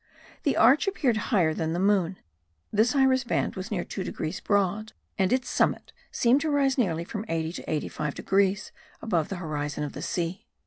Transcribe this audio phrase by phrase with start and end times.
[0.41, 2.17] The arch appeared higher than the moon;
[2.73, 7.03] this iris band was near 2 degrees broad, and its summit seemed to rise nearly
[7.03, 8.71] from 80 to 85 degrees
[9.03, 10.47] above the horizon of the sea.